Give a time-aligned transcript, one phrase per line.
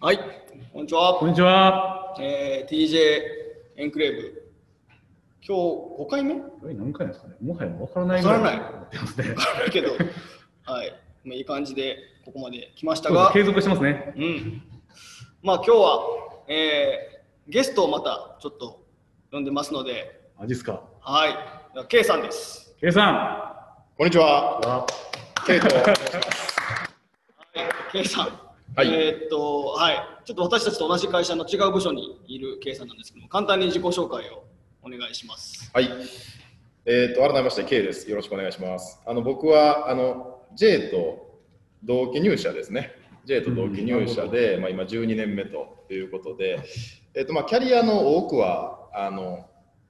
[0.00, 0.18] はい、
[0.72, 1.14] こんにちは。
[1.18, 2.14] こんにちは。
[2.20, 2.98] えー、TJ
[3.78, 4.52] エンクレーブ。
[5.44, 5.62] 今日
[6.04, 6.36] 5回目？
[6.72, 7.34] 何回ですかね？
[7.42, 9.34] もはや分からないからないやってますね。
[9.34, 9.88] からないけど、
[10.72, 10.94] はい。
[11.24, 14.14] まあ、いい感じでここまで来ましたが、継続してますね。
[14.16, 14.62] うん。
[15.42, 16.00] まあ今日は、
[16.46, 18.84] えー、ゲストをまたちょっと
[19.32, 20.80] 呼んでますので、マジっすか。
[21.00, 21.32] はい。
[21.74, 22.72] では K さんです。
[22.80, 24.60] K さこんにちは。
[24.64, 24.68] ん。
[24.68, 24.86] わ
[25.44, 25.66] ケイト。
[25.74, 25.96] はい、
[27.90, 28.47] K さん。
[28.78, 29.96] はいえーっと、はい。
[30.24, 34.44] ちょっと私たちと同じ会社の違う部署にいる K さんなんですけども、簡単に自己紹介を
[34.84, 35.68] お願いします。
[35.74, 35.90] はい。
[36.86, 38.08] えっ、と改めまして K です。
[38.08, 39.00] よろしくお願いします。
[39.04, 41.40] あの僕はあの J と
[41.82, 42.92] 同期入社ですね。
[43.24, 46.60] J と同期入社で、まあ今12年目ということで、
[47.14, 49.44] えっ、とまあキャリアの多くはあの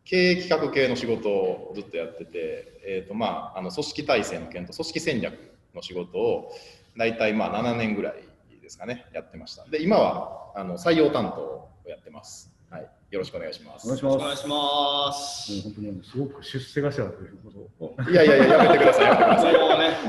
[0.06, 5.34] 経営企画系の仕事をずっとやってて、えっ、とまああの組織体制の件と組織戦略
[5.75, 6.52] の仕事を
[6.97, 8.27] 大体まあ7年ぐらい
[8.68, 9.64] ですかねやってました。
[9.64, 12.52] で今はあの採用担当をやってます。
[12.70, 12.88] はい。
[13.11, 13.86] よろしくお願いします。
[13.86, 14.16] お願いします。
[14.16, 15.52] お願いします。
[15.52, 19.56] もう本当にすごく出世頭ということをいやいやいや、やめてください、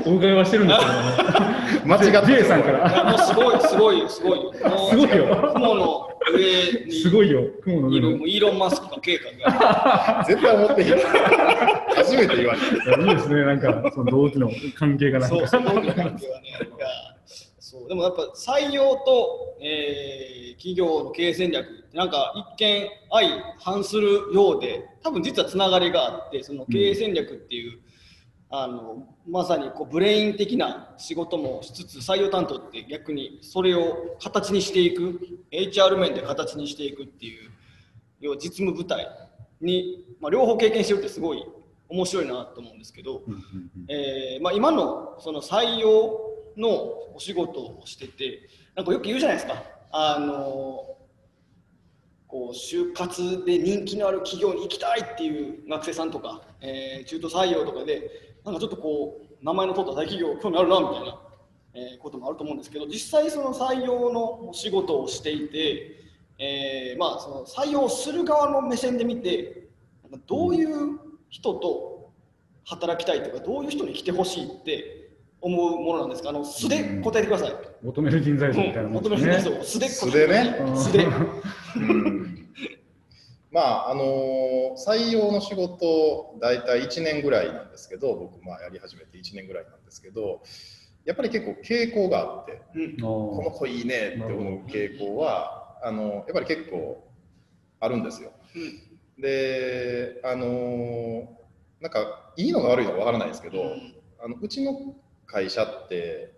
[0.04, 2.78] お伺いはしてるんですけども、間違って J さんかいら。
[2.92, 4.38] やもうすごい、すごい、すごい
[4.90, 7.40] すごいよ雲の上にすごいよ。
[7.62, 8.10] 雲の上の。
[8.10, 10.24] もうイーロン・マスクか K かが。
[10.28, 10.98] 絶対思ってへん。
[11.96, 12.66] 初めて言われて。
[13.00, 13.42] いいですね。
[13.42, 15.48] なんか、その同期の関係がなんそう、か。
[15.48, 16.18] その関係はね。
[17.90, 27.80] でもやっぱ採用と、えー企業の経営戦略ってなんか一見相反するようで多分実はつながりがあってその経営戦略っていう、
[28.50, 35.18] あのまさにこうブレイン的な仕事もしつつ採用担当って逆にそれを形にしていく
[35.50, 37.50] HR 面で形にしていくっていう
[38.20, 39.08] 要は実務部隊
[39.62, 41.46] に、まあ、両方経験してるってすごい
[41.88, 43.70] 面白いなと思うんですけど、うんうんうん。
[43.88, 46.68] えーまあ、今のその採用の
[47.14, 49.62] お仕事をしててなんかよく言うじゃないですか。
[49.92, 50.96] あの
[52.28, 61.18] こう就活で人気のある企業に行きたいっていう学生さんとか、えー中途採用とかでなんかちょっとこう名前の通った大企業興味あるなみたいな、
[61.74, 66.04] えーこともあると思うんですけど実際その採用のお仕事をしていて、
[66.38, 69.68] えーまあ、その採用する側の目線で見て
[70.26, 72.12] どういう人と
[72.64, 74.99] 働きたいとかどういう人に来てほしいって
[75.42, 76.30] 思うものなんですか？
[76.30, 77.54] あの素で答えてください。
[77.82, 79.54] 求める人材像みたいなもん求めですね。
[79.54, 80.54] る人素で素でね。
[80.58, 81.04] 答えて素で。
[81.04, 82.46] うん。
[83.52, 90.42] まあ、あのー採用の仕事、大体1年ぐらいなんですけど、僕、まあ、やり始めて1年ぐらいなんですけど、
[91.04, 92.96] やっぱり結構傾向があって、うん。
[93.00, 97.02] この子いいねって思う傾向は、あのやっぱり結構
[97.80, 98.30] あるんですよ。
[99.18, 101.26] で、あのー
[101.80, 103.72] なんか、いいのか悪いのかわからないですけど、
[104.22, 104.94] あのうちの
[105.30, 106.32] 会社って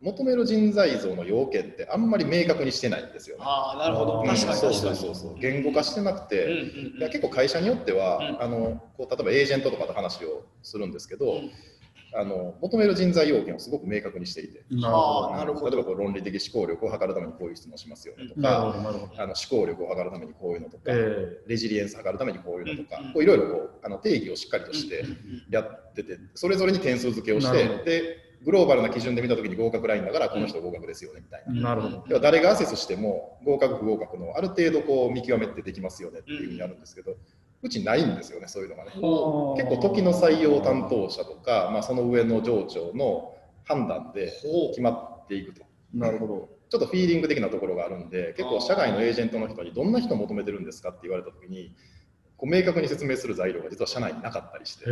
[0.00, 3.44] 求める人材像の要件ってあんまり明確にしてないんですよね。
[3.46, 4.20] ああなるほど。
[4.20, 4.26] うん。
[4.26, 4.96] 確かにそう確かに。
[4.96, 8.42] そうそうそう言語化してなくて、うんうんいや結構会社によっては、うん。
[8.42, 11.50] あのこう例えばエージェントとかと話をするんですけど、うん。
[12.14, 14.64] あの求める人材要件をすごく明確にしていて。
[14.84, 15.70] あーなるほど。
[15.70, 19.22] 例えばこう論理的思考力を図るためにこういう質問しますよねとか、なるほど、なるほど。
[19.22, 25.16] あの思考力を図るためにこういうのとか、えレジリエンスを図るためにこういうのとか、うんこういろいろこうあの定義をしっかりとしてうんうん
[25.50, 27.78] やってて、それぞれに点数付けをしなるほど。
[27.80, 31.52] て、でグローバルな基準で見たときに合格ラインだから、この人合格ですよねみたいな。
[31.52, 32.04] ーなるほど。
[32.08, 37.16] 要は誰がアセスしても合格不合格のある程度こう見極めってできますよねっていうふうになるんですけど、
[37.62, 38.90] うちないんですよね、そういうのがね。
[38.92, 44.32] 結構時の採用担当者とか、まあ、その上の上長の判断で
[44.70, 44.90] 決ま
[45.24, 45.64] っていくと。
[45.94, 46.56] なるほど。
[46.68, 51.74] ちょっとフィーリング的なところがあるんで、結構社外のエージェントの人にどんな人を求めてるんですかって言われたときに、
[52.36, 54.84] こう明確に説明する材料が実は社内になかったりして。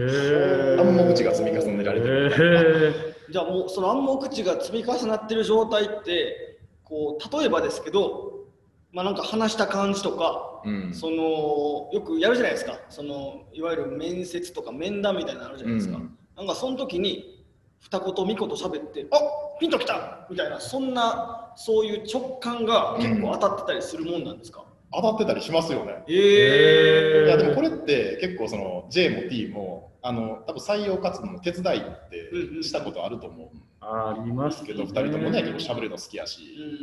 [0.79, 2.95] 暗黙知が積み重ねられてる。
[3.29, 8.45] へじゃあもうその暗黙知が積み重なってる状態ってこう例えばですけど
[8.93, 10.95] まあなんか話した感じとか、うん。
[10.95, 12.79] そのよくやるじゃないですか。
[12.89, 16.17] そのいわゆる面接とか面談みたいなのあるじゃないですか、うん。
[16.37, 17.45] なんかその時に
[17.81, 19.19] 二言三言喋ってあ
[19.61, 24.65] ピンときたみたいなそんなそういう直感が結構当たってたりするもんなんですか、
[24.97, 26.05] 当たってたりしますよね。
[26.09, 36.43] えいやでもこれって結構その J も T もあの多分採用活動の手伝いってしたことあると思うんありますですけど、2人ともね結構喋るの好きやし、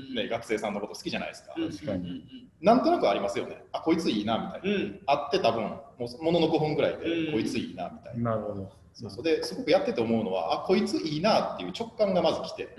[0.10, 0.16] うん。
[0.16, 2.24] ね、学生さんのこと好きじゃないですか、うん確かに
[2.62, 3.64] なんとなくありますよね。
[3.72, 5.00] あこいついいなみたいな、うん。
[5.08, 7.34] 会って多分ものの5分ぐらいで、うん。
[7.34, 8.72] こいついいなみたいな、なるほど。
[8.94, 9.24] そうそう。
[9.24, 12.76] ですごくやってて思うのはあこいついいなっていう直感がまず来て。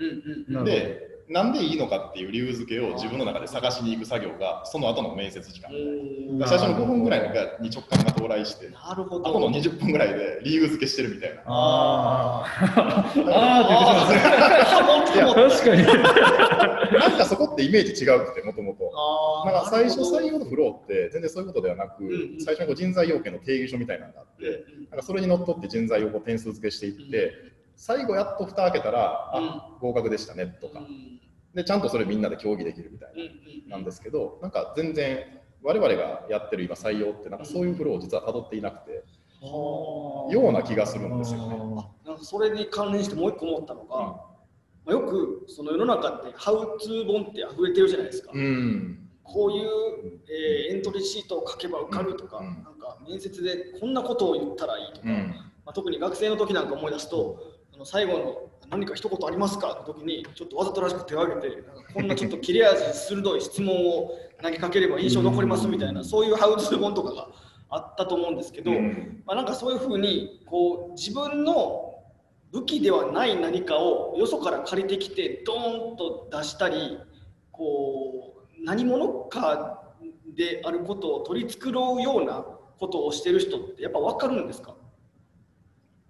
[0.63, 5.71] でなんでいいのかっていう理由付けを自分の中で探しに行く作業がその後の面接時間。
[5.71, 7.21] うん最初の5分ぐらい
[7.59, 9.27] に直感が到来してなるほど。
[9.27, 11.41] あとの20分ぐらいで理由付けしてるみたいな。
[11.47, 12.73] あー。
[12.77, 13.09] あー。
[13.09, 13.13] っ
[15.11, 15.73] て言ってますね。
[15.73, 16.99] いや、確かに。
[16.99, 18.91] なんかそこってイメージ違うくてもともと
[19.51, 22.41] なんか最初採用のフローって全然そういうことではなく、んうん。
[22.41, 27.33] 最初にこう人材要件の定義書みたいなのがあって、うんなんかそれにのっとって人材をこう点数付けしていって、
[27.75, 31.19] 最後やっと蓋開けたら、あ合格でしたねとか、うん
[31.53, 35.19] でちゃんとそれみんなで協議できるみたいうんななんですけど、なんか全然
[35.61, 39.03] 我々がやってる今採用ってなんかそういうフローを実は辿っていなくて、
[39.41, 41.57] はあような気がするんですよね。
[42.05, 44.23] なんかそれに関連してもう一個思ったのが、ま
[44.87, 52.63] あ、よくその世の中ってハウツー本って溢れてるじゃないですか、うん、こういう、えーエントリーシートを書けば受かるとか、うん。
[52.63, 55.27] なんか面接でこんなことを言ったらいいとか、うん、
[55.65, 57.39] まあ、特に学生の時なんか思い出すと、
[57.73, 59.67] あの最後の何か一言ありますか？
[59.87, 64.11] の時にちょっとわざとらしく手を挙げてこんなちょっと切れ味鋭い質問を
[64.41, 67.27] 投げかければ印象残りますみたいなそういうハウツー本とかが
[67.69, 69.23] あったと思うんですけど、うん。
[69.25, 72.03] まあ、なんかそういうふうにこう自分の
[72.51, 76.97] 武器ではない何かをよそから借りてきてドーンと出したり
[77.51, 79.83] こう何者か
[80.35, 82.45] であることを取り繕うような
[82.79, 84.75] ことをしてる人ってやっぱ分かるんですか？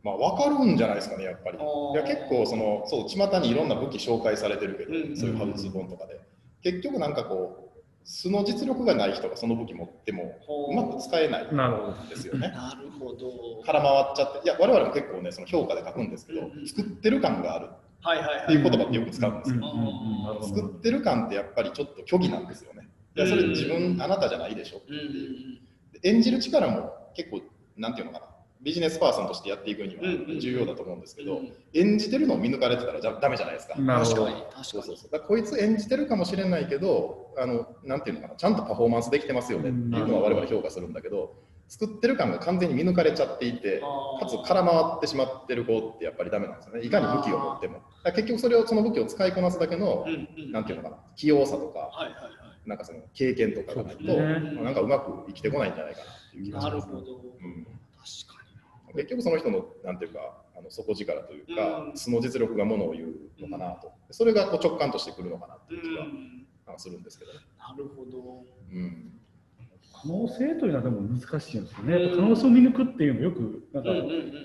[0.04, 1.58] まあ分かるんじゃないですかね、やっぱり。
[1.58, 1.62] い
[1.96, 6.20] や結構その、そう、巷にいろんな武器紹介されてるけど、うんそういうハウツー本とかで。
[6.62, 10.76] 結局なんかこう、素の実力がない人がその武器持ってもほう。
[10.76, 12.50] まく使えないなるほどんですよね。
[12.50, 13.64] なるほど。
[13.66, 17.68] 空回っちゃって、いや、我々も結構ね、その評価で書くんですけど作ってる感がある。
[18.02, 18.44] はいはいはい。
[18.44, 19.56] っていう言葉ってよく使うんですよ。
[19.56, 20.24] うんうんうん。
[20.24, 22.90] なるほど作ってる感ってやっぱりちょっと虚偽なんですよね。
[23.16, 24.96] いや、それ自分、あなたじゃないでしょってう。
[24.96, 25.08] んうんい
[25.56, 25.60] う。
[26.04, 27.42] 演じる力も結構、
[27.78, 28.26] なんていうのかな、
[28.64, 31.54] ビジネスパーソンとしてやっていくには重要だと思うんですけど、うん。
[31.74, 33.76] 演じてるのを見抜かれてたらじゃダメじゃないですか。
[33.76, 34.64] 確かに確かに。
[34.64, 35.20] そうそうそう。
[35.28, 39.70] こいつ演じてるかもしれないけどあの、なんていうのかな、ちゃんとパフォーマンスできてますよね。
[39.70, 41.36] っていうのは我々評価するんだけど、
[41.68, 43.82] 作ってる感が完全に見抜かれちゃっていて、
[44.20, 46.86] かつ空回ってしまってる子ってやっぱりダメなんですよね。
[46.86, 47.82] いかに武器を持っても。
[48.16, 52.30] 結局それをその武器を使いこなすだけの、うんうんなんていうのかな、器用さとか、はいはいは
[52.66, 54.16] なんかその経験とかがないと、ね
[54.56, 56.76] まあなんかうまく生きてこないんじゃないかなっていう気いがします。
[56.76, 57.64] なるほど、うん。
[57.66, 58.33] 確か
[58.96, 61.98] 結局その人のなんていうかあの底力というか、うん。
[61.98, 65.84] 素の実力がものを言うのかなと、それがこう直感としてくるのかなってにいう
[66.66, 67.40] 気がするんですけどね。
[67.58, 68.46] なるほど。
[68.72, 69.20] うん。
[70.04, 72.12] 可能性というのはでも難しいんですよね。
[72.16, 73.90] 可能性を見抜くっていうのもよくなんか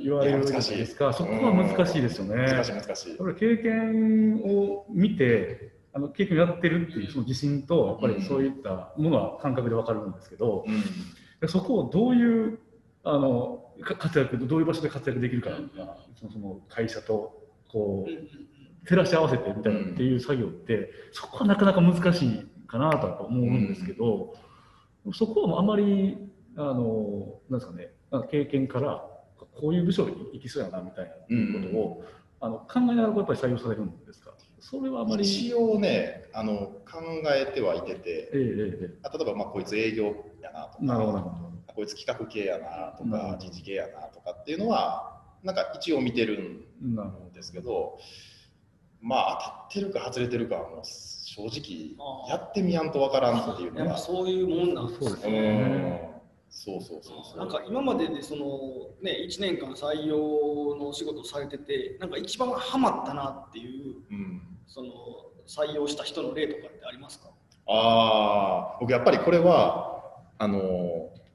[0.02, 1.12] 言われるじゃないですか。
[1.12, 2.36] そこは難しいですよね。
[2.36, 3.16] 難しい難しい。
[3.16, 10.82] これ経験を見て、あの経験をやってるっていうその自信と、やっぱりそういったものは感覚でわかるんですけど、うん。
[11.40, 12.58] でそこをどういう
[13.02, 15.56] あのか活躍、どういう場所で活躍できるかが、
[16.18, 18.28] そのその会社とこうんうんう
[18.86, 24.34] 照らし合わせてみたいなっていう作業って、そこはなかなか難しいかなとは思うんですけど、
[25.12, 26.16] そこはあまり
[26.56, 27.90] あのなんですかね、
[28.30, 29.04] 経験から
[29.60, 32.04] こういう部署に行きそうやなみたいなことを、
[32.40, 34.32] あの考えながらやっぱり採用されるんですか？
[34.60, 35.22] それはあまり。
[35.22, 37.00] 一応ねあの考
[37.34, 40.06] えてはいてて、ええええ例えばまあこいつ営業
[40.40, 41.57] やなとえ、なるほどなかるほど。
[41.74, 46.40] こいつ企画系やなとか人事系やなとかっていうのはなんか一応見てる
[46.82, 47.98] んですけど
[49.00, 56.08] まあ当たってるか外れてるかはもう正直やってみやんとわからんっていうのやっぱがそういうもんなんですそうですうねん。
[56.50, 57.38] そうそうそうそう。
[57.38, 58.46] なんか今まででその
[59.02, 60.16] ね1年間採用
[60.76, 64.42] のお仕事をされててなんか一番ハマったなっていううん。
[64.66, 64.88] その
[65.46, 67.28] 採用した人の例とかってありますか？
[67.68, 69.94] ああ僕やっぱりこれは
[70.38, 70.60] あの、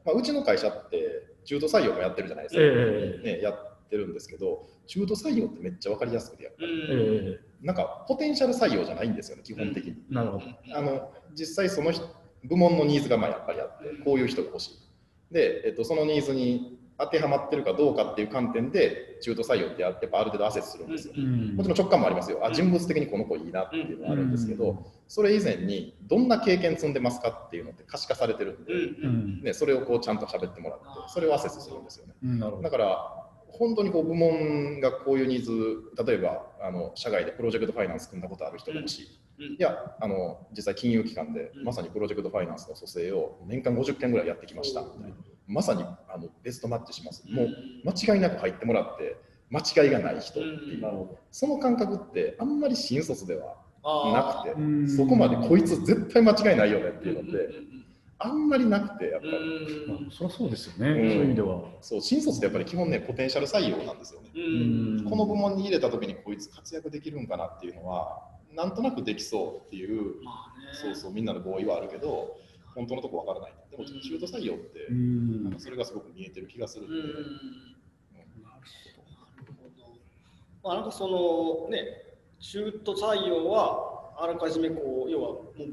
[0.05, 10.45] まあ、うちの会社って中途採用もやってるじゃないですか、ええね、やってるんですけど中途採用ってめっちゃ分かりやすくてやっぱうりええなんかポテンシャル採用じゃないんですよね基本的に、なるほど。
[10.75, 12.05] あの実際その人
[12.43, 15.33] 部門のニーズがまあやっぱりあってこういう人が欲しい。
[15.33, 21.55] で、えっと、そのニーズに当てはまってるかどうかっていう観点で中途採用ってやっぱある程度アセスするんですよ、うん。
[21.55, 22.39] もちろん直感もありますよ。
[22.43, 22.53] あうん。
[22.53, 24.79] 人物的にこの子いいなっていうのはあるんですけど、うん。
[25.07, 32.13] それ以前にどんな経験積んでますかっていうのって可視化されてるんで、ね、それをこうちゃんと喋ってもらってそれをアセスするんですよね。
[32.61, 35.51] だから本当にこう部門がこういうニーズ
[36.03, 39.03] 例えばあの社外でプロジェクトファイナンス組んだことある人が欲し
[39.39, 41.63] い、いやあの実際金融機関でうん。
[41.63, 44.81] まさにプロジェクトファイナンスの蘇生を年間50件ぐらいやってきました。
[44.81, 45.15] みたいな
[45.47, 47.23] まさにあのベストマッチします。
[47.29, 47.49] もう
[47.85, 49.17] 間違いなく入ってもらって
[49.49, 57.85] 間違いがない人っていう、その感覚ってあんまり新卒ではなくてそこまでこいつ絶対間違いないよねっていうのってうんうん。
[58.19, 59.89] あんまりなくてやっぱり、うん。
[59.89, 60.95] まあそりゃそうですよね、うん。
[60.95, 61.61] そういう意味では。
[61.81, 65.05] そう新卒ってやっぱり基本ねポテンシャル採用なんですよね、うん。
[65.09, 68.23] この部門に入れた時にこいつ活躍できるんかなっていうのは
[68.55, 70.67] なんとなくできそうっていう、まあね。
[70.73, 72.37] そうそうみんなの合意はあるけど
[72.75, 75.43] 本当のとこわからないでも中途採用ってう、ん。
[75.43, 77.03] なんかそれがすごく見えてる気がするんで、うん。
[77.03, 77.17] なる
[79.47, 79.93] ほど。
[80.63, 82.03] まあなんかそのね
[82.39, 85.63] 中途採用はあらかじめこう要はもう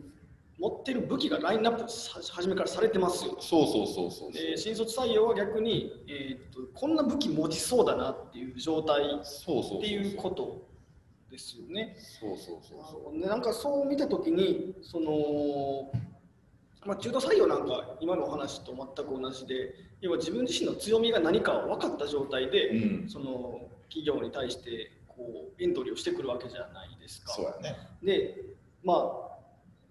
[0.59, 3.37] 持ってる武器がラインナップさ初めからされてますよ。
[3.41, 9.81] そうそうそうそうで新卒採用は逆に、えー、とこんな武器持ちそうだなっていう状態っそうそうそう。
[9.81, 10.69] ていうこと
[11.31, 11.97] ですよね。
[12.21, 13.19] そうそうそうそう。
[13.19, 15.91] でなんかそう見たときにその、
[16.87, 23.09] まあ、中途採用なんか今のお話と全く同じで要は自分自身の強みが何か分かった状態で、うん。
[23.09, 27.33] その企業に対してこうエントリーをしてくるわけじゃないですか。
[27.33, 27.77] そうやね。
[28.03, 28.37] で
[28.83, 29.31] まあ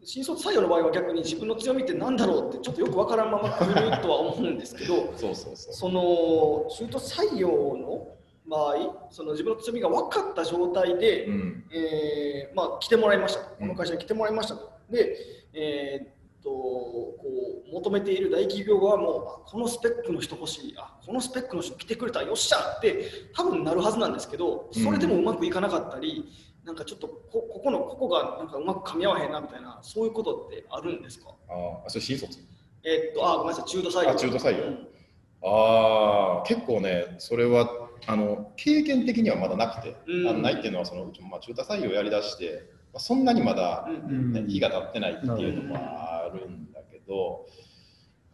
[0.04, 5.74] 新卒採用の場合は逆に自分の強みって何だろうってちょっとよく分からんまま来るとは思うんですけど そうそうそう。
[5.74, 8.08] その中途採用の
[8.50, 11.66] 場合その自分の強みが分かった状態で、うん。
[11.72, 14.72] えーまあ、来てもらいましたこの会社に来てもらいましたと。
[14.90, 15.16] で、
[15.54, 17.24] えーっとこ
[17.70, 23.06] う求めている大企業はもうあこのスペックの人欲しいあこのスペックの人来てくれたよっしゃって
[23.36, 26.32] 多分なるはずなんですけどそれでもうまくいかなかったり、
[26.66, 31.36] なんかちょっとこここのここがなんかうまく噛み合わへんなみたいなそういうことってあるんですか？
[31.50, 32.40] ああそれ新卒？
[32.84, 34.12] えーっとあごめんなさい中途採用。
[34.12, 34.66] あ中途採用。
[34.66, 34.88] うん。
[35.42, 37.70] ああ結構ねそれは
[38.08, 40.28] あの経験的にはまだなくて、うん。
[40.30, 44.32] あのないっていうのはそのうちもまあ中途採用やりだして、まあ、そんなにまだ、うん。
[44.34, 47.46] ね日が経ってないっていうのはあるんだけど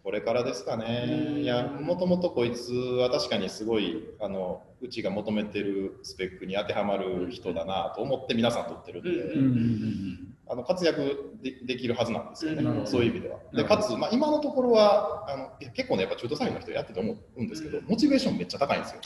[0.04, 1.42] これからですかね、うん。
[1.42, 12.86] いやもともとこいつは確かにすごいあのうちが求めてるスペックに当てはまる人だなと思って皆さん取ってるんで、あの活躍でできるはずなんですよね、うん。
[12.86, 13.40] そういう意味では。
[13.52, 17.86] でかつ、まあ、今のところはあの結構ねやっぱ中途採用の人やってて思うんですけど、うん。
[17.86, 19.02] モチベーションめっちゃ高いんですよ。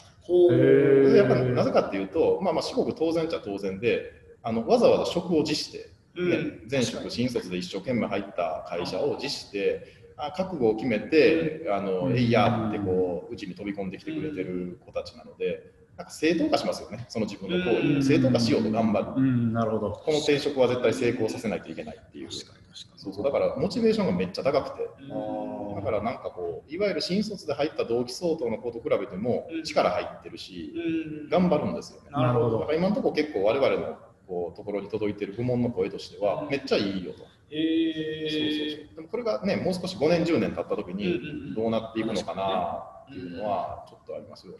[0.51, 4.11] でやっぱりなぜかっていうと、まあ、まあ至極当然っちゃ当然で
[4.43, 5.89] あのわざわざ職を辞して、
[6.27, 6.67] ねうん。
[6.69, 12.17] 前職新卒で一生懸命入った会社を辞してあ覚悟を決めて、あのうん。
[12.17, 17.97] えいやってこううちに飛び込んできてくれてる子たちなのでなんか正当化しますよねその自分の行為うん。
[17.99, 19.07] を正当化しようと頑張る。
[19.17, 19.91] うん、なるほど。
[19.91, 22.29] この転職は絶対成功させないといけないっていう。
[22.31, 23.23] そうそう。
[23.23, 25.75] だからモチベーションがめっちゃ高くて、うん。
[25.75, 29.63] だからなんかこういわゆる新卒で入った同期相当の子と比べてもうん。
[29.63, 31.29] 力入ってるし、うん。
[31.29, 32.09] 頑張るんですよね。
[32.11, 32.59] なるほど。
[32.59, 33.97] だから今のところ結構我々の
[34.29, 37.25] こうところに届いてる部門の声としてはめっちゃいいよと。
[37.51, 38.95] えそうそうーそう。
[38.95, 41.19] でもこれがねもう少し5年10年経った時にう
[41.51, 44.59] んどうなっていくのかなっていうのはちょっとありますよね。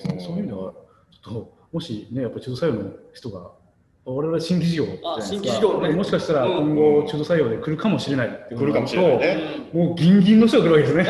[0.00, 0.72] そうそういう意味では、
[1.10, 3.50] ちょっと、もしね、やっぱ中途採用の人が、
[4.04, 5.14] 我々新規事業じゃないですか。
[5.14, 5.90] あ新規事業ね。
[5.90, 9.38] もしかしたら今後、中途採用で来るかもしれないっていう来るかもしれないね。
[9.72, 11.04] もうギンギンの人が来るわけですね。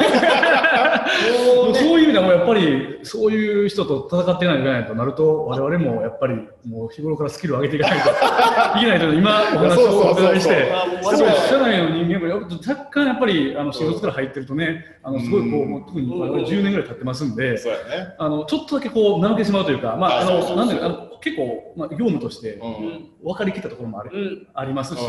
[1.57, 6.35] ももうそういう意味ではもうやっぱりそういう人と戦っていかないといけないとなると我々もやっぱり
[6.67, 8.09] もう日頃からスキルを上げていかないと
[8.79, 10.73] いけないという今お話をお伺いして
[11.49, 15.71] 社内の人間も若干やっぱりあの新卒から入ってるとねあのすごいこううん。
[15.71, 17.59] もう特に我々10年ぐらい経ってますんでね。
[18.19, 22.61] あのちょっとだけこう怠けてしまうというかまああのなんであの結構まあ業務として
[23.23, 24.47] 分かりきったところもありうん。
[24.55, 25.07] ありますしうん。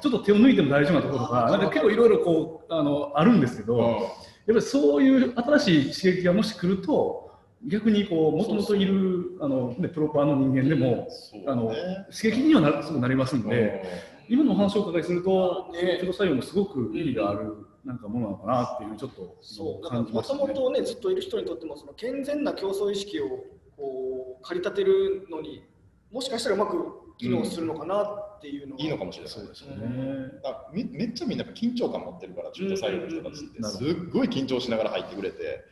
[0.00, 3.76] ちょっと手を抜いても大丈夫なところとかなんか結構いろいろこうあのあるんですけど。
[3.76, 4.30] うん。
[4.46, 7.30] やっぱりそういう新しい刺激がもし来ると
[7.68, 11.08] 逆にこうもともといるあの、ね、プロパーの人間でも
[11.46, 13.84] あのね刺激にはなるすぐなりますんで、
[14.28, 15.98] 今のお話をお伺いすると、ね。
[16.00, 17.54] 中途採用もすごく意義がある
[17.84, 19.84] なんかものなのかなっていうちょっとそう。
[19.84, 20.40] だからもと感じましたね。
[20.40, 23.44] もとねずっといる人にとってもその健全な競争意識を
[23.80, 25.64] こう駆り立てるのに
[26.12, 26.76] もしかしたらうまく
[27.18, 29.32] 機能するのかなっていうのは、いいのかもしれない。
[29.32, 30.32] そうですよね。
[30.42, 33.70] あみめっちゃみんな緊張感持ってるから中途採用の人たちってうん。
[33.70, 35.64] すっごい緊張しながら入ってくれて。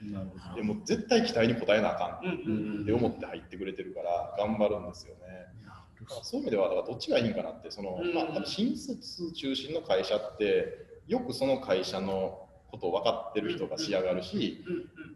[0.55, 2.83] でもう絶対期待に応えなあかうんうんん。
[2.83, 5.21] って思って入ってくれてるから頑張るんですよね。
[6.23, 14.65] そういう意味ではだからどっちがいいんかなってその、うんまあ、新卒中心の会社ってよくそど、会社のことを分かってる人が仕上がるし、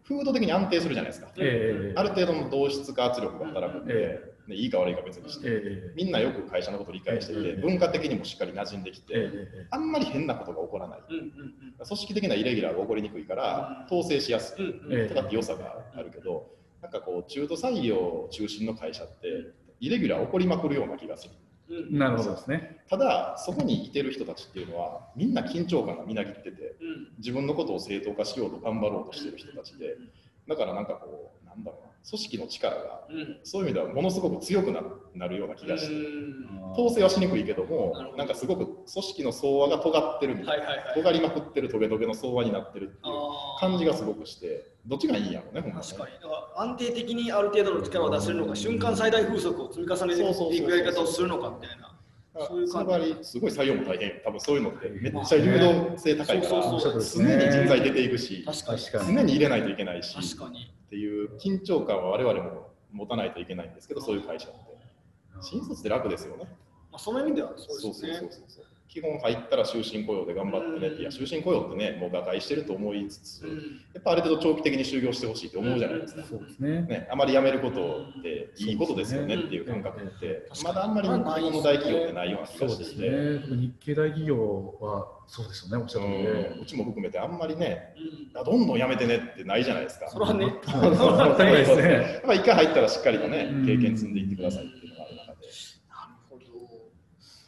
[0.07, 1.31] 風土的に安定するじゃないですか。
[1.37, 9.29] ええある程度の同質化圧力が働くんで、えね、いいか悪いか別にして、ええみんなよく会社のことを理解していて、文化的にもしっかり馴染んできて、
[9.69, 10.99] あんまり変なことが起こらない。
[11.07, 11.37] 組
[11.85, 21.33] 織的なイレギュラーが起こりにくいから、統制しやすいとかって良さがあるけど、なんかこう、中途採用中心の会社って、イレギュラー起こりまくるような気がする。
[21.69, 21.97] うん。
[21.97, 22.77] なるほどですね。
[22.89, 27.13] ただ、そこにいてる人たちっていうのは、みんな緊張感がみなぎってて、うん。
[27.17, 29.97] 自分のことを正当化しようと頑張ろうとしてる人たちで、
[30.47, 33.39] だからなんかこう、なんだろうな、組織の力が、うん。
[33.43, 34.81] そういう意味ではものすごく強くな
[35.15, 36.71] なるような気がして、うん。
[36.73, 40.95] 統制はしにくいけどもなんかすごく組織の相和が尖ってるみたいな、はいはいはい。
[40.95, 46.13] 尖りまくってるトゲトゲの相和になってるっていう感じがすごくしてどっちがいいんやろうね、ほんま確かに。
[46.15, 51.89] だから安定的にある程度の力を出せるのか、瞬間最大風速を積み重ねていくやり方をするのかみたいな。
[52.47, 58.43] そういう感じすごい採用も大変、多分そういうのってめっちゃ流動性高いかそうそうら、そう常に人材出ていくし、
[59.05, 60.73] 常に入れないといけないし、確かに。
[60.85, 64.57] っていう緊張感は我々も持たないといけないんですけど、そういう会社って。
[65.41, 66.45] 新卒って楽ですよね。
[66.91, 68.29] まあ、その意味ではそうそうそうですね。
[68.31, 68.65] そうそう。
[68.87, 73.81] 基本入ったら終身雇用で頑張ってねって、いや、終身雇用ってね、もう瓦解してると思いつつ、うん。
[73.93, 76.23] やっぱある程度長期的に就業してほしいって思うじゃないですか。
[76.23, 76.81] そうですね。
[76.83, 83.39] ね、あまり辞めることっていいことですよねっていう感覚って、まだあんまり日本の大企業ってないような気そうですがしてね。
[83.57, 86.61] 日系大企業はそうですよね、おっしゃる通りでうん。
[86.61, 87.95] うちも含めてあんまりね、
[88.45, 90.09] どんどん辞めてねってないじゃないですか。
[90.09, 91.91] それはね、 当たり前ですね。
[92.13, 95.47] やっぱ一回入ったらしっかりとねうん、経験積んでいってくださいっていうのがある中で。
[95.89, 96.43] なるほど。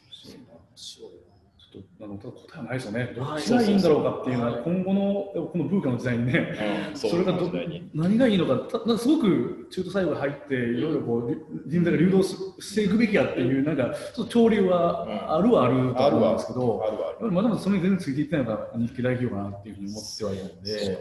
[0.10, 1.16] そうだ面白いな
[1.58, 3.14] ちょっとあのただ答えはないですよね。
[3.16, 3.42] どはい。
[3.42, 6.56] っちがいいんだろうかっていうのは、今後のこのブーカの時代にね、
[6.92, 7.52] うんそれがど
[7.94, 16.84] 何がいいのか、たすごく中途最後に入って、いろいろこうり人材が流動ししていくべきやっていう、なんかちょっと潮流はあるはあるとあるわ思うんですけど、
[17.32, 20.98] まだまだそれに全然ついていってないのが日系大企業かなっていうふうに思ってはいるのそうでね、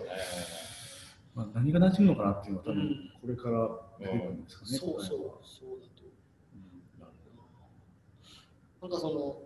[1.34, 3.68] まあ、何が馴染むのかなっていうのは多分これから
[3.98, 4.78] 出てくるんですかね。
[4.78, 5.02] そうう。
[5.02, 5.44] だと。
[8.82, 9.43] なんかその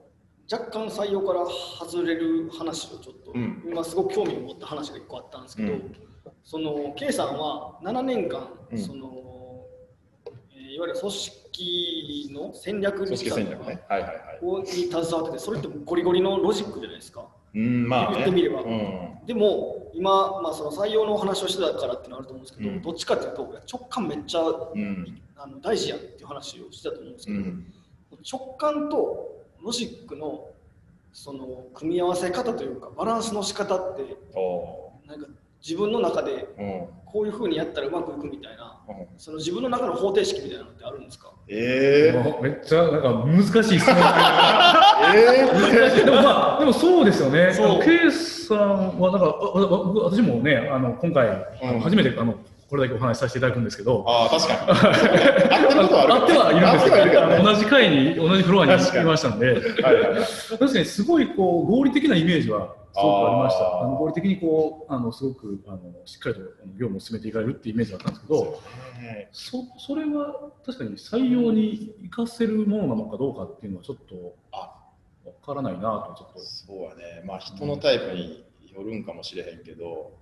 [0.51, 5.97] 若干採用から外れる話をちょっと、うん今すごく興味を持った話が一個あったんですけど、うん
[6.45, 9.65] その K さんは7年間、うんその
[10.55, 13.83] えーいわゆる組織の戦略組織戦略ね。
[13.89, 14.39] はいはいはい。
[14.43, 17.27] をに携わっててそれってゴリゴリのロジックじゃないですか。
[17.55, 18.17] うん、まあね。
[18.19, 25.21] 言ってみればうんでも今、まあ、その採用のお話をしてたからっていうのはあると思うんですけど、うんどっちかっていうと直感めっちゃうん。
[25.37, 27.73] あの大事やっていう話をしてたと思うんですけど、うん。
[28.31, 30.49] 直感とロジックの
[31.13, 35.27] その組み合わせ方というかバランスの仕方っておなんか
[35.67, 36.89] 自分の中でーうん。
[37.11, 39.07] こういうふうにやったらうまくいくみたいなうん。
[39.17, 41.33] その自分の中の方程式みたいなのってあるんですか？
[41.49, 43.97] ええもうめっちゃなんか難しい質問。
[45.17, 47.53] ええ でもまあでもそうですよね。
[47.55, 47.67] そう。
[47.67, 49.27] あのケイさんはなんか
[50.05, 51.81] 私もねあの今回、あのうん。
[51.81, 52.35] 初めてあの
[52.69, 54.05] これだけお話しさせていただくんですけど。
[54.07, 54.61] ああ、確かに。
[55.55, 57.37] あってることはあるあってはいるんですけどね。
[57.39, 59.53] ど同じ階に同じフロアにいましたんで。
[59.53, 59.59] はい
[60.59, 63.81] 確かにすごいこう合理的なイメージはすごくありました。
[63.81, 68.61] あの合理的にこうあのすごくあのしっかりと業務を進めていかれるっていうイメージだったんですけど
[69.01, 69.29] ね。
[69.33, 74.75] そそれは確かに採用に生かせるものなのかどうかっていうのはちょっとあ
[75.25, 75.81] わからないな
[76.15, 76.41] とちょっと。
[76.41, 80.13] そうはね、まあ人のタイプによるんかもしれへんけど、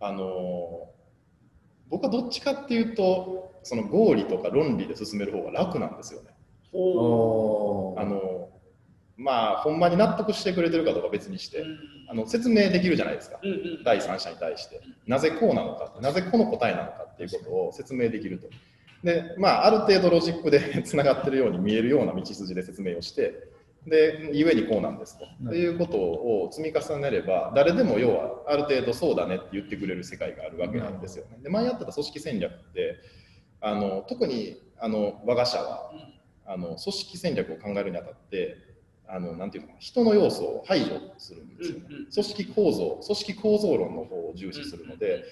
[0.00, 1.01] あのー
[1.92, 6.30] 僕はどっちかっていうと、その合理とか論理で進める方が楽なんですよね。
[6.72, 8.52] ほあのー
[9.18, 11.64] まあ、ほんまに納得してくれてるかどうか別にして、
[12.08, 13.38] あの説明できるじゃないですか。
[13.42, 13.84] うんうん。
[13.84, 14.80] 第三者に対して。
[15.06, 15.92] なぜこうなのか。
[16.00, 18.48] なぜこの答えなのかっていうことを説明できると。
[19.04, 23.48] でまあある程度ロジックで つながってるように見えるような道筋で説明をして
[23.86, 25.24] でゆえにこうなんですと。
[25.24, 31.38] っていうことを積み重ねれば誰でも要はある程度そうだねって言ってくれる世界があるわけなんですよね。
[31.42, 32.96] で前やってた組織戦略って
[33.60, 35.90] あの特にあの我が社は
[36.46, 38.56] あの組織戦略を考えるにあたって
[39.08, 45.24] あのなんていうのかな人の要素を排除するんですよね、組織構造組織構造論の方を重視するので、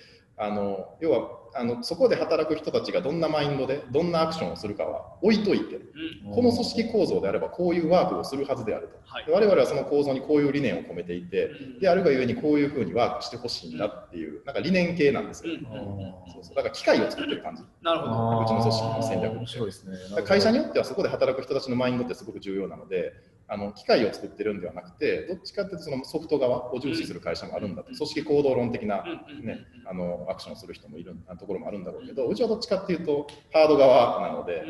[0.43, 6.35] あの要はあのそこで働く人たちがどんなマインドでどんなアクションをするかは置いといてうん。
[6.35, 8.99] この組織構造であればこういうワークをするはずであると。
[9.05, 9.27] はい。
[9.27, 11.81] で我々はその構造にこういう理念を込めていてうん。
[11.81, 15.59] であるがゆえにこういうふうにワークしてほしいんだっていうなんか理念系なんですよ、うん。
[15.59, 16.13] うん。
[16.33, 16.55] そうそう。
[16.55, 17.63] だから機械を作ってる感じ。
[17.83, 18.41] なるほど。
[18.45, 19.97] うちの組織の戦略面白いですね。
[19.99, 20.17] だか。
[20.17, 23.13] ら会社によってはそこで働く人たちのマインドってすごく重要なので
[23.53, 27.97] あの機械を作ってるんではなくてどっちかっていうとそのソフト側を重視する会社もあるんだと、うん。
[27.97, 29.03] 組織行動論的な、
[29.43, 34.63] ね、あのアクションをする人もいるところもあるんだろうけどうちはどっちかっていうとハード側なので、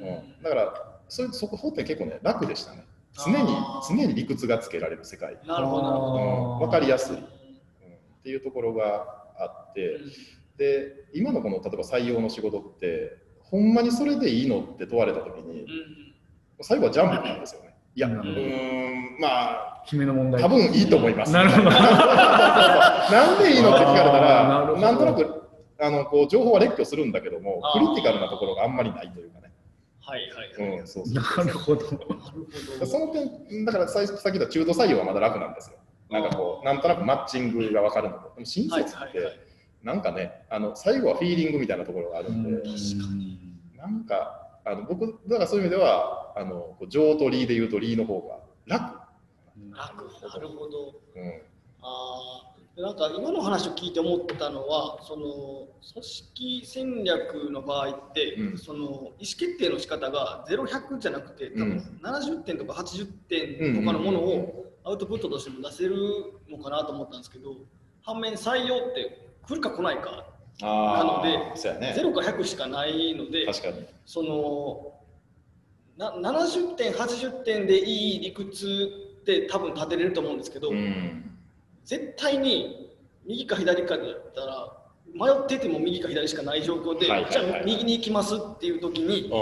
[0.00, 0.10] うんう
[0.40, 2.84] ん、だからそういうそこ方って結構ね楽でしたね。
[3.24, 3.36] 常に
[3.88, 6.54] 常に理屈がつけられる世界、なるほど。
[6.54, 7.26] うん、分かりやすい、うん、っ
[8.24, 9.06] ていうところが
[9.38, 10.00] あって。
[10.58, 15.68] で今のこの例えば採用の仕事ってほんまにそれでいいのって問われた時にうん。
[16.62, 17.65] 最後はジャンプなんですよね。
[17.96, 20.42] いや、うん、まあ、決めの問題。
[20.42, 21.32] 多分いいと思います。
[21.32, 21.70] なるほど。
[21.70, 25.46] なんでいいのって聞かれたら、なんとなく
[25.78, 29.50] あのこう情報は列挙するんだけども、クリティカルなところがあんまりないというかね。
[30.00, 31.20] はいはいはいうん、そうそうな
[31.52, 32.86] るほどなるほど。
[32.86, 35.78] その点、だからささっき言った中途採用はまだ楽なんですよ。
[36.10, 38.32] なんかこう、なんとなくマッチングが分かるのと。
[38.34, 39.40] でも新卒って、
[39.82, 43.76] なんかね、あの最後はフィーリングみたいなところがあるんで、うん。
[43.76, 48.98] なんか、あの僕、だからそういう意味では、あの情と理で言うと理の方が楽。
[49.70, 50.04] 楽。
[50.28, 51.00] なるほど。
[51.14, 51.42] うん。
[51.82, 58.58] あなんか今の話を聞いて思ったのはその組織戦略の場合って、うん。
[58.58, 65.96] その意思決定の仕方が0100じゃなくて多分70点とか80点とかのものをアウトプットとしても出せる
[66.50, 67.54] のかなと思ったんですけど
[68.02, 71.38] 反面採用って来るか来ないかあなので
[71.78, 71.94] ね。
[71.96, 73.86] 0か100しかないので確かに。
[74.06, 74.92] その
[75.98, 78.90] な70点80点でいい理屈
[79.20, 81.38] って多分立てれると思うんですけど、うん。
[81.84, 82.94] 絶対に
[83.26, 84.72] 右か左かだったら
[85.14, 87.32] 迷ってても右か左しかない状況で、はいはいはい。
[87.32, 89.32] じゃあ右に行きますっていう時にう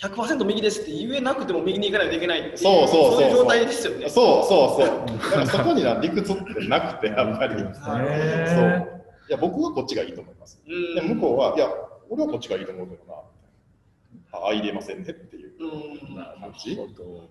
[0.00, 3.22] 100%右ですって言えなくても右に行かないといけないっていうそうそうそうそう。
[3.22, 4.06] いう状態ですよね。
[4.06, 4.10] ん、。
[4.10, 5.18] そうそうそう。
[5.18, 7.54] だからそこには理屈ってなくてやっぱり。
[7.54, 10.60] そうねいや僕はこっちがいいと思います。
[10.66, 10.94] うん。
[10.94, 11.68] で向こうはいや
[12.08, 13.14] 俺はこっちがいいと思うけどな。
[14.32, 15.52] あ入れませんねっていう。
[15.58, 17.28] 感じるほど。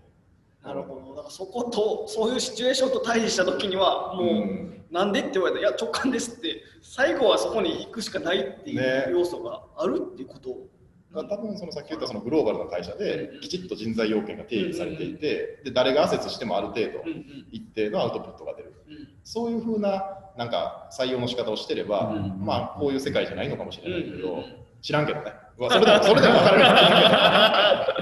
[0.63, 1.15] なるほど。
[1.15, 4.73] だからそことそういうシチュエーションと対峙した時にはもう、うん。
[4.91, 9.05] なんでって言われたらいや直感ですって最後はそこに行くしかないっていね。
[9.09, 10.49] う要素があるっていうこと。
[10.51, 10.67] を。
[11.13, 13.39] 多分そのさっき言ったそのグローバルな会社でうん。
[13.41, 17.03] きちっと人材要件が定義されていてで誰がアセスしてもある程度
[17.51, 18.73] 一定のアウトプットが出る。
[18.87, 22.45] うんそういうふうななんか採用の仕方をしてれば、うん。
[22.45, 24.43] まあこういう世界じゃないのかもしれないけど、うん。
[24.81, 25.33] 知らんけどね。
[25.57, 26.61] うわそれでもそれでも分かる。
[26.61, 27.97] か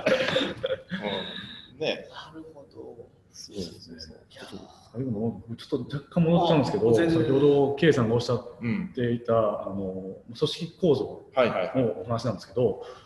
[1.74, 2.08] うん、ね。
[2.12, 3.10] なるほど。
[3.32, 5.12] そうそうそういやちょっと最後
[5.50, 11.84] のちょっと若干戻っちゃうんですけど先ほど K さんがおっしゃっうんていたあの組織構造はいはいはい。
[11.84, 13.05] のお話なんですけどい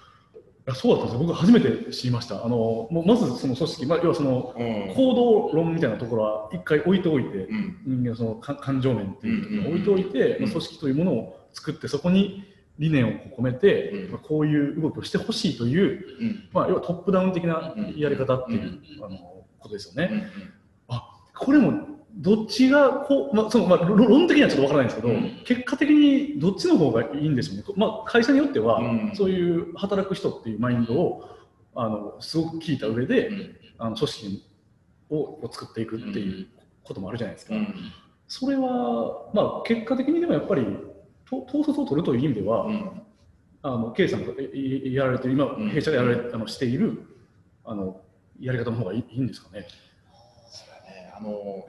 [0.70, 1.28] やそうだったんですよ。
[1.28, 2.46] 僕初めて知りました。
[2.46, 4.94] あのもうまずその組織、まあ、要はそのうん。
[4.96, 7.78] 行動論みたいなところは一回置いておいてうん。
[7.86, 12.44] 人間のそのか感情面っていうところを置いておいて、まあ組織というものを作ってそこに
[12.78, 14.12] 理念を込めて、うん。
[14.12, 16.50] まあこういう動きをしてほしいという、うん。
[16.54, 19.06] まあ、要はトップダウン的なやり方っていう、うん。
[19.06, 19.18] あの
[19.60, 20.10] ことですよね。
[20.36, 20.54] うん。
[20.90, 21.04] あ
[21.36, 25.42] これもどっちがこう、まあそのまあ、論論的にはちょっとわからないんですけど、うん。
[25.46, 29.12] 結果的にどっちの方がいいんでしょうね、まあ、会社によっては、うん。
[29.16, 31.30] そういう働く人っていうマインドを
[31.76, 33.56] あのすごく聞いた上で、うん。
[33.78, 34.46] あの組織
[35.12, 36.48] をを作っていくっていう
[36.84, 37.56] こともあるじゃないですか。
[37.56, 37.74] うん。
[38.28, 40.66] それは、まあ、結果的にでもやっぱり
[41.30, 43.02] と統率を取るという意味では、うん。
[43.62, 45.70] あの K さんがやられてる今、うん。
[45.70, 47.06] 弊社がやられあのしている
[47.64, 48.02] あの
[48.40, 49.68] やり方の方がいいんですかね。
[50.50, 51.14] そうやね。
[51.18, 51.66] あの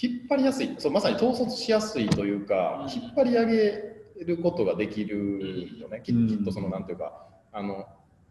[0.00, 3.02] 引っ張りやすいそうまさに統率しやすいというか、うん。
[3.02, 7.86] 引っ張り上げることができるよね、きっとそのなんていうかあの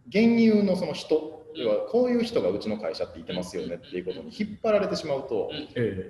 [0.08, 5.50] 現有のその人要はこういう人がうちの会社って言ってますよねっていうことに引っ張られてしまうと、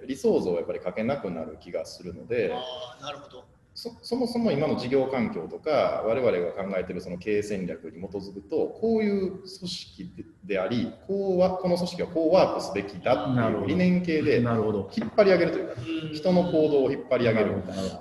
[0.07, 2.53] 理想像をやっぱり書けなくなる気がするので
[3.01, 3.45] なるほど。
[3.75, 14.37] そそもそも今の事業環境とか我々が考えているその経営戦略に基づくとこういう組織ででありこうはこの組織はこうワークすべきだっていう理念系えで。
[14.37, 15.73] 引っ張り上げるというか
[16.13, 17.99] 人の行動を引っ張り上げるみたいな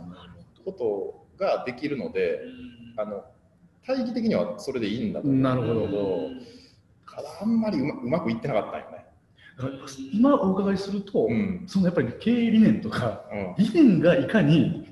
[0.64, 2.40] ことができるので。
[2.96, 3.24] あの
[3.86, 5.38] 大義的にはそれでいいんだと思う。
[5.38, 6.30] んだけなるほど。
[7.14, 9.04] ただあんまりうまうまくいってなかったんよね。
[10.12, 11.64] 今お伺いすると、うん。
[11.66, 13.64] そのやっぱり経営理念とかうん。
[13.64, 14.88] 理念がいかに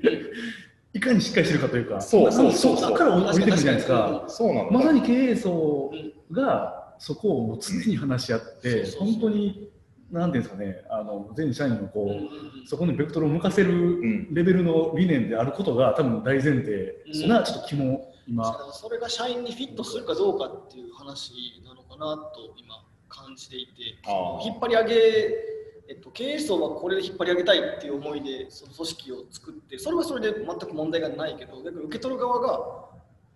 [0.95, 4.25] いかにしっかりしてるかというかそうそうそうそこから降りてくるじゃないですか。
[4.29, 4.71] そうなの。
[4.71, 5.91] まさに経営層
[6.31, 9.71] がそこをもう常に話し合って、本当に
[10.11, 12.67] なんていうんですかねあの全社員のこう、うん。
[12.67, 14.35] そこにベクトルを向かせるん。
[14.35, 16.95] レベルの理念であることが多分大前提。
[17.25, 17.29] うん。
[17.29, 23.73] なちょっと気も今、それが社員にフィットするかどうかっていう話なのかなと今感じていて
[24.45, 24.95] 引っ張り上げ、
[25.93, 32.87] えっと、経営層はこれで引っ張り上げたいっていう思いでその組織を作ってそれはそれで全く問題がないけど逆に受け取る側が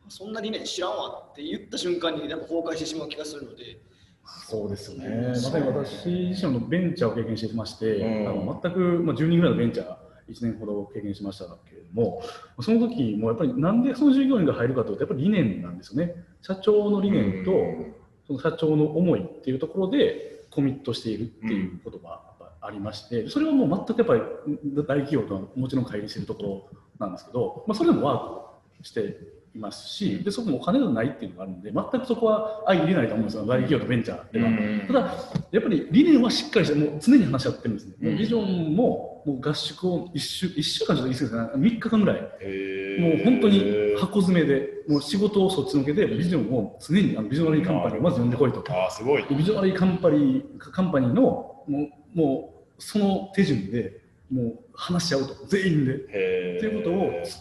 [0.08, 3.78] そんな理念知らんわって言った瞬間になんか崩壊してしまう気がするので。
[4.48, 8.28] そうですよね、まさに私自身もベンチャーを経験してまして、うん。
[8.28, 9.96] あの全く、まあ、10人ぐらいのベンチャー、
[10.28, 12.22] 1年ほど経験しましたけれども、
[12.60, 17.52] その時もやっぱりなんでその従業員が入るかというと、やっぱり理念なんですよね、社長の理念と、
[18.26, 22.25] その社長の思いっていうところでコミットしているっていうことがやっぱ
[22.66, 24.20] ありまして、それはもう全くやっぱり
[24.76, 29.16] 大企業とはもちろん乖離しているところなんですけど、まあ、それでもワークして
[29.54, 34.48] いますし、でそこもお金がないっていうのがあるので、全くそこは相入れないと思うんですよ、大企業とベンチャーでは。
[34.48, 35.00] うんただ、
[35.52, 37.94] やっぱり理念はしっかりして、もう常に話し合ってるんですね。
[38.00, 48.62] もううんビジョンももう合宿を1週 ,1 週間ちょっと言い過ぎですね、3日間ぐらい、もう本当に箱詰めで、もう仕事をそっちのけで、ビジョンを常にあのビジョナリーカンパニーをまず呼んでこいと。
[48.68, 49.24] あーすごい。
[49.30, 55.92] ビジョナリーカンパニーカンパニーのもうもうその手順でもう話し合うと、全員で。
[56.08, 56.90] へというこ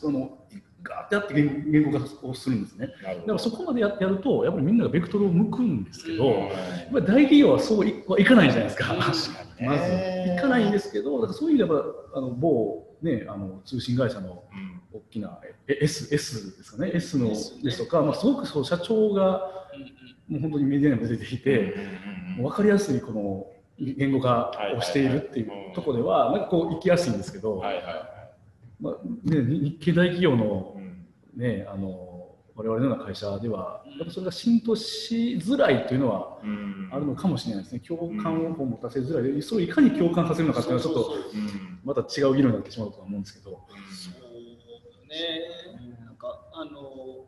[0.02, 0.38] とをあの
[0.84, 2.88] ガーってやって言言語化をするんですね。
[3.04, 6.32] だからそこまでややると、やっぱりみんながベクトルを向くんですけど、うん。
[6.32, 6.52] やっ
[6.94, 8.86] ぱり大企業はそういはいかないじゃないですか。
[8.96, 9.68] 確かにね。
[9.68, 10.34] まず。
[10.34, 14.82] いかないんですけど、だからそういう意味ではあの某ね、あの通信会社のうん。
[14.96, 16.92] 大きなえ S, S ですかね。
[16.94, 19.42] S のですとか、まあ、すごくそう社長が
[20.30, 21.76] もう本当にメディアにも出ていて、
[22.40, 23.46] う分かりやすいこの
[23.80, 27.96] 言語化をしているっていうところでは、なんかこう行きやすいんですけど、はいはいはい。
[28.80, 28.94] まあ
[29.30, 31.06] ね、日系大企業の,、うん。
[31.36, 36.90] ね、あの我々のような会社では、やっぱそれが浸透しづらいというのはうん。
[36.92, 39.34] あるのかもしれないですね、共感を持たせづらい。
[39.34, 41.14] で、それをいかに共感させるのかっていうのは、ちょっと
[41.84, 43.52] また違う議論になってしまうとは思うんですけど。
[43.52, 43.60] そ
[44.22, 47.26] うね、なんかあの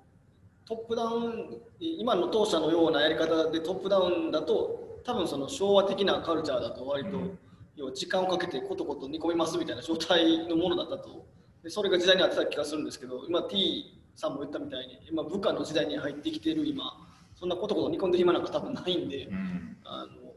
[0.65, 4.76] トップダウン、今の当社のようなやり方でトップダウンだと、
[5.07, 7.39] 多分その昭和的なカルチャーだと、割と、うん。
[7.77, 11.25] 要は時間をかけてコトコト煮込みますみたいな状態のものだったと、
[11.63, 19.27] でそれが時代に合ってた気がするんですけど、今、T さんも言ったみたいに、今、部下の時代に入ってきている今、そんなコトコト煮込んでる暇なんか多分ないんで。
[19.27, 19.77] うん。
[19.85, 20.27] あの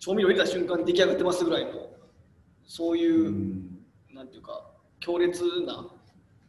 [0.00, 1.70] 調味料入れた瞬間に出来上がってますぐらいの
[2.66, 3.78] そういう、うん。
[4.12, 4.66] なんていうか
[4.98, 5.86] 強烈な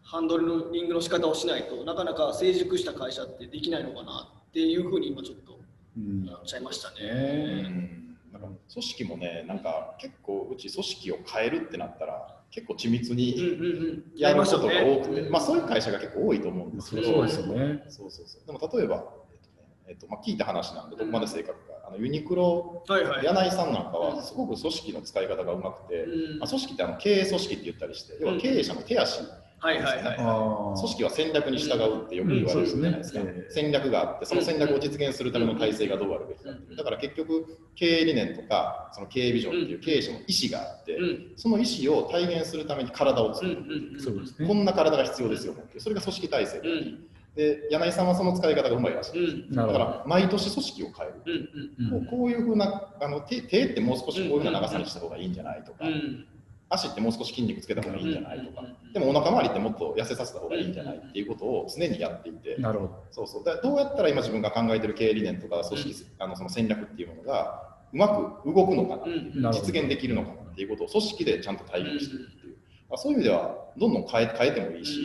[0.02, 5.63] ハンドルリングの仕方をしないとなかなか成熟した会社ってできないのかなっていうふうに今ちょっと
[5.98, 6.28] うん。
[6.28, 6.96] 思っちゃいましたね。
[7.10, 8.18] うん。
[8.32, 17.84] なんか組織もねなんか結構うち組織を変えるってなったら結構緻密うんにやることが多くて、うんまあそういう会社が結構多いと思うんですけど、そうですよね。
[17.90, 18.46] そうそうそう。
[18.46, 22.84] でも例えば、えっとねえっとまあ、聞いた話なんでどこまで正確か、あのユニクロ。
[22.88, 26.40] 柳井さんなんかはすごく組織の使い方がうまくて、うん。
[26.40, 29.22] まあ、組織ってあの経営組織って言ったりして要は経営者の手足、
[29.64, 30.16] はいはいはい。
[30.20, 33.64] あ組織は戦略に従うってよく言われるじゃないですか、うんそうですね。
[33.64, 36.52] 戦略があってその戦略を実現するための体制がどうあるべきか。
[36.52, 44.48] っていうだから結局経営理念とかその経営ビジョンっていう経営者の意思があって、うんその意思を体現するために体を作うんる、うんそうですね。
[44.48, 47.08] こんな体が必要ですよそれが組織体制で,、うん。
[47.36, 49.56] で柳井さんはその使い方がうまいらしい、うん。
[49.56, 51.50] だから毎年組織を変える、
[51.80, 56.26] うんうんもうこういうふうなあの手手ってもう少しこういうふうな長さにした方がいいんじゃないとか、うんうん
[56.74, 63.04] 足ってもう少し筋肉つけた方がいいんじゃないとか、うんうんうんでもお腹周りってもっと痩せさせた方がいいんじゃないっていうことを常にやっていて、なるほど。
[63.10, 63.44] そうそう。
[63.44, 68.08] だからどうやったら今自分が考えてる経営理念とか組織、あのその戦略っていうものがうま
[68.44, 69.00] く動くのか
[69.34, 72.56] な実現できるのかなっていうことを組織でちゃんと体現していくっていう、
[72.88, 75.00] まあ、そういう意味ではどんどん変え変えてもいいし、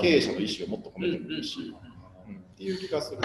[0.00, 1.92] 経営者の意思をもっと込めてもいいし、うん
[2.36, 3.20] っていう気がする。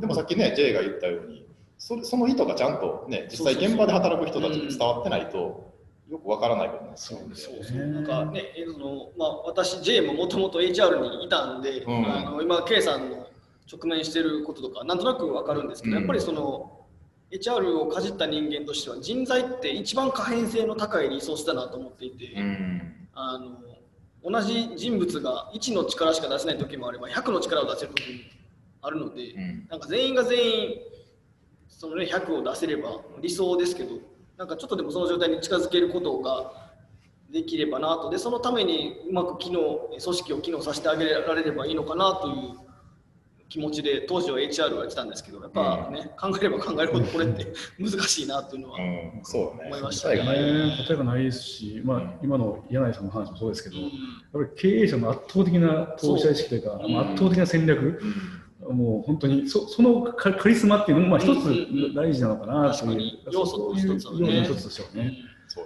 [0.00, 1.46] でもさっきね J が言ったように
[1.78, 5.72] それその意図がちゃんとね実際現場で働く人たちに伝わってないと
[6.10, 7.34] よくわからないことなんですよね。
[7.34, 7.86] そうそう。
[7.86, 12.06] なんかね、えーそのまあ、私、J ももともと HR にいたんで、うん。
[12.06, 13.28] あの今、K さんの
[13.72, 16.02] 直面していることとか、なんとなく分かるんですけど、うん。
[16.02, 16.86] やっぱりその
[17.30, 23.08] HR をかじった人間としては、人材って一番可変性の高いリソースだなと思っていて、うん。
[23.14, 23.58] あの
[24.24, 28.18] 同じ人物が1の力しか出せない時もあれば、100の力を出せる時も
[28.82, 29.66] あるので、うん。
[29.70, 30.74] なんか全員が全員
[31.68, 33.96] その、ね、100を出せれば理想ですけど
[34.42, 36.52] なんかちょっとでもその状態に近づけることが
[37.30, 38.10] できればなと。
[38.10, 42.58] でそのためにうまく機能組織を機能させてあげられればいいのかなという
[43.48, 49.68] 気持ちで当時は HR をやってたんですけどやっぱね、考えれば考えるほどこれって難しいなというのは、うん、そうだね。
[49.68, 50.66] 思いました答えがないよね。
[50.70, 53.84] ね、答えがないですし、まあ、今の柳井さんの話もそうですけど、うん。
[53.84, 53.92] やっ
[54.32, 58.00] ぱり経営者の圧倒的な当事者意識というか、そうまあ圧倒的な戦略、
[58.72, 61.46] もう本当にそそのカカリスマっていうのもまあ一うんうん。
[61.46, 61.50] う
[61.88, 63.22] んつ大事なのかなというに。
[63.30, 64.00] 要素の一つはね。
[64.00, 65.12] そういう要素の一つとしてはね。
[65.48, 65.64] そう。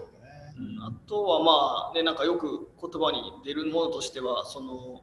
[0.81, 5.03] あとはまあねなんかよく言葉に出るものとしてはその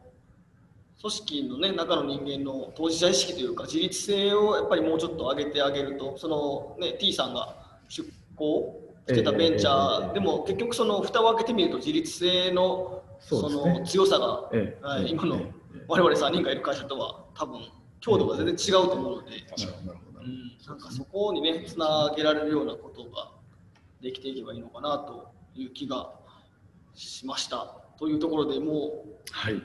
[0.99, 7.55] 組織のね中の人間の当事者意識というか自律性をやっぱりもうちょっと上げてあげるとそのね T さんが
[7.89, 15.39] 出向してたベンチャーでも結局その蓋を開けてみると自律性のその強さがええはい今のえ
[15.75, 17.61] え我々3人がいる会社とは多分
[18.03, 19.39] 強度が全然違うと思うので。
[19.49, 19.87] 確かに。
[19.87, 23.31] なるほどなるほどうん、なんかそこにね、つなげられるようなことが
[24.01, 26.11] できていけばいいのかなという気が
[26.93, 27.77] しました。
[27.97, 29.61] というところでもうはい。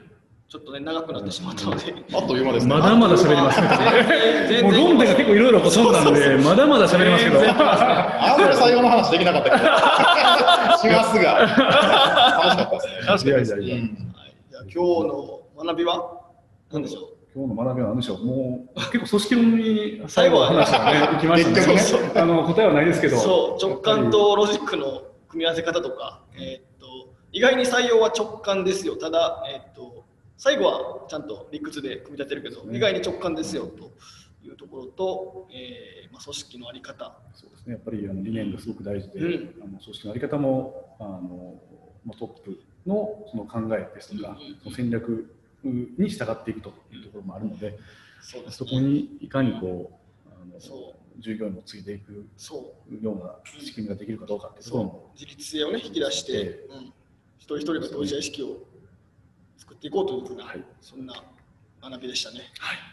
[0.47, 1.93] ちょっとね、長くなってしまったので。
[2.11, 2.73] あっという間ですね。
[2.73, 4.61] まだまだ喋りますね。
[4.63, 7.39] もう論点が結構いろいろ飛んだんで、まだまだ喋りますけど。
[7.39, 9.63] あんまり採用の話できなかったけど。
[9.63, 11.39] 4月が。
[11.39, 11.51] 楽
[12.51, 12.93] しかったですね。
[13.05, 16.21] 確かにいやいやいやうんはい、じゃあ今日の学びは
[16.71, 17.18] 何でしょう？
[17.35, 18.25] 今日の学びは何でしょう？
[18.25, 21.43] もう結構組織論に最後は話がね、 行きまし
[21.93, 22.21] たね。
[22.21, 23.17] あの答えはないですけど。
[23.17, 30.03] そう直感とロジックの組み合わせ方とか、えーっと意外に採用は直感ですよただ、えーっと
[30.37, 33.91] 最後はちゃんと理屈で組み立てるけど、ね意外に直感ですよと
[34.43, 37.73] いうところと、えーまあ、組織の在り方そうですね。
[37.73, 41.61] やっぱりあの理念がすごく大事で、うんあの組織のあり方もあの
[42.05, 47.77] まあトップのその考えですとか、うんうんその戦略に従っていくというところもあるので、
[48.21, 53.03] そうですそこにいかにこうあのそ従業員もついていくそう。
[53.03, 56.93] ような仕組みができるかどうかっていうところも自立性をね引き出して、えうん、
[57.37, 58.57] 一人一人の当事者意識を
[59.57, 60.63] 作っていこうというふうな、はい。
[60.81, 61.13] そんな
[61.81, 62.41] 学びでしたね。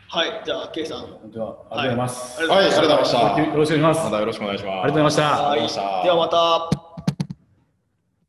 [0.08, 1.00] はい、じゃあ、ケイさん。
[1.00, 2.42] 本当はありがとうございます。
[2.42, 3.42] はい、ありがとうございました。
[3.42, 4.04] よろしくお願いします。
[4.04, 4.72] またよろしくお願いします。
[4.72, 5.22] ありがとうございました。
[5.22, 6.02] はいありがとうございました。
[6.04, 6.75] ではまた。